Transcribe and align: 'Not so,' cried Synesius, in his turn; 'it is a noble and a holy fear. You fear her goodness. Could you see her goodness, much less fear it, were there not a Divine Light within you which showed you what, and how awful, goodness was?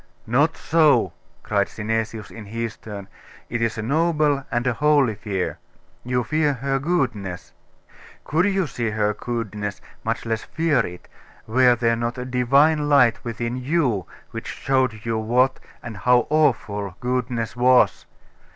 'Not 0.25 0.57
so,' 0.57 1.13
cried 1.43 1.67
Synesius, 1.69 2.31
in 2.31 2.45
his 2.47 2.75
turn; 2.75 3.07
'it 3.51 3.61
is 3.61 3.77
a 3.77 3.83
noble 3.83 4.43
and 4.49 4.65
a 4.65 4.73
holy 4.73 5.13
fear. 5.13 5.59
You 6.03 6.23
fear 6.23 6.53
her 6.53 6.79
goodness. 6.79 7.53
Could 8.23 8.45
you 8.45 8.65
see 8.65 8.89
her 8.89 9.13
goodness, 9.13 9.79
much 10.03 10.25
less 10.25 10.41
fear 10.43 10.79
it, 10.87 11.07
were 11.45 11.75
there 11.75 11.95
not 11.95 12.17
a 12.17 12.25
Divine 12.25 12.89
Light 12.89 13.23
within 13.23 13.57
you 13.57 14.07
which 14.31 14.47
showed 14.47 15.05
you 15.05 15.19
what, 15.19 15.59
and 15.83 15.97
how 15.97 16.25
awful, 16.31 16.95
goodness 16.99 17.55
was? 17.55 18.07